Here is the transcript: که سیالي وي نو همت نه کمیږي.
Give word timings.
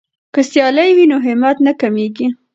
که 0.33 0.41
سیالي 0.49 0.89
وي 0.95 1.05
نو 1.11 1.17
همت 1.25 1.57
نه 1.65 1.71
کمیږي. 1.81 2.27